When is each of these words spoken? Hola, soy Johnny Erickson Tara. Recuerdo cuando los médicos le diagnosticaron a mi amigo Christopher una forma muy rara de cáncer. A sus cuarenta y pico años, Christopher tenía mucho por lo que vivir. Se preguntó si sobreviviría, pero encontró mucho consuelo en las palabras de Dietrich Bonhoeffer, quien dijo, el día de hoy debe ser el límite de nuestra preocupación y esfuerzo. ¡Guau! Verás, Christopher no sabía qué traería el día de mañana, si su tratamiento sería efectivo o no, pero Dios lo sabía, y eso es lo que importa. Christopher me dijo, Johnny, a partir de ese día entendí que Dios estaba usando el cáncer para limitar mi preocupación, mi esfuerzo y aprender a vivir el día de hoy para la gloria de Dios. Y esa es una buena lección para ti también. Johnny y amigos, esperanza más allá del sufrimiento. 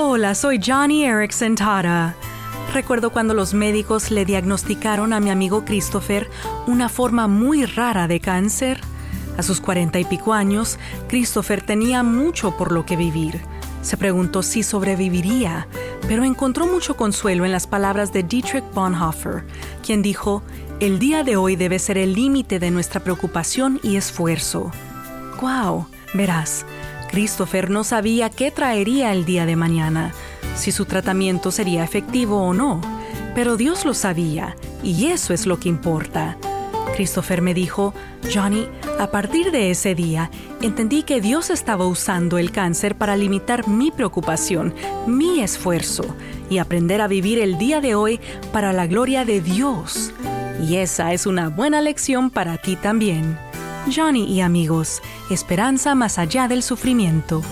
Hola, 0.00 0.36
soy 0.36 0.60
Johnny 0.64 1.04
Erickson 1.04 1.56
Tara. 1.56 2.14
Recuerdo 2.72 3.10
cuando 3.10 3.34
los 3.34 3.52
médicos 3.52 4.12
le 4.12 4.24
diagnosticaron 4.24 5.12
a 5.12 5.18
mi 5.18 5.28
amigo 5.28 5.64
Christopher 5.64 6.30
una 6.68 6.88
forma 6.88 7.26
muy 7.26 7.64
rara 7.64 8.06
de 8.06 8.20
cáncer. 8.20 8.80
A 9.36 9.42
sus 9.42 9.60
cuarenta 9.60 9.98
y 9.98 10.04
pico 10.04 10.32
años, 10.32 10.78
Christopher 11.08 11.62
tenía 11.62 12.04
mucho 12.04 12.56
por 12.56 12.70
lo 12.70 12.86
que 12.86 12.94
vivir. 12.96 13.40
Se 13.82 13.96
preguntó 13.96 14.44
si 14.44 14.62
sobreviviría, 14.62 15.66
pero 16.06 16.22
encontró 16.22 16.68
mucho 16.68 16.96
consuelo 16.96 17.44
en 17.44 17.50
las 17.50 17.66
palabras 17.66 18.12
de 18.12 18.22
Dietrich 18.22 18.64
Bonhoeffer, 18.72 19.44
quien 19.84 20.00
dijo, 20.00 20.44
el 20.78 21.00
día 21.00 21.24
de 21.24 21.34
hoy 21.34 21.56
debe 21.56 21.80
ser 21.80 21.98
el 21.98 22.14
límite 22.14 22.60
de 22.60 22.70
nuestra 22.70 23.00
preocupación 23.00 23.80
y 23.82 23.96
esfuerzo. 23.96 24.70
¡Guau! 25.40 25.86
Verás, 26.14 26.64
Christopher 27.08 27.70
no 27.70 27.84
sabía 27.84 28.30
qué 28.30 28.50
traería 28.50 29.12
el 29.12 29.24
día 29.24 29.46
de 29.46 29.56
mañana, 29.56 30.12
si 30.56 30.72
su 30.72 30.84
tratamiento 30.84 31.50
sería 31.50 31.84
efectivo 31.84 32.42
o 32.42 32.54
no, 32.54 32.80
pero 33.34 33.56
Dios 33.56 33.84
lo 33.84 33.94
sabía, 33.94 34.56
y 34.82 35.06
eso 35.06 35.32
es 35.32 35.46
lo 35.46 35.58
que 35.58 35.68
importa. 35.68 36.36
Christopher 36.94 37.42
me 37.42 37.54
dijo, 37.54 37.94
Johnny, 38.34 38.66
a 38.98 39.10
partir 39.10 39.52
de 39.52 39.70
ese 39.70 39.94
día 39.94 40.30
entendí 40.60 41.04
que 41.04 41.20
Dios 41.20 41.50
estaba 41.50 41.86
usando 41.86 42.38
el 42.38 42.50
cáncer 42.50 42.96
para 42.96 43.16
limitar 43.16 43.68
mi 43.68 43.90
preocupación, 43.90 44.74
mi 45.06 45.40
esfuerzo 45.40 46.04
y 46.50 46.58
aprender 46.58 47.00
a 47.00 47.06
vivir 47.06 47.38
el 47.38 47.56
día 47.56 47.80
de 47.80 47.94
hoy 47.94 48.20
para 48.52 48.72
la 48.72 48.86
gloria 48.86 49.24
de 49.24 49.40
Dios. 49.40 50.12
Y 50.66 50.76
esa 50.76 51.12
es 51.12 51.26
una 51.26 51.48
buena 51.48 51.80
lección 51.80 52.30
para 52.30 52.56
ti 52.56 52.74
también. 52.74 53.38
Johnny 53.94 54.24
y 54.24 54.40
amigos, 54.40 55.02
esperanza 55.30 55.94
más 55.94 56.18
allá 56.18 56.48
del 56.48 56.62
sufrimiento. 56.62 57.42